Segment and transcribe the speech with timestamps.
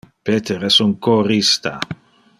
[0.29, 1.77] Peter es un chorista.